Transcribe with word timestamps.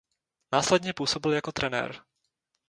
Následně 0.53 0.93
působil 0.93 1.31
jako 1.33 1.51
trenér. 1.51 2.01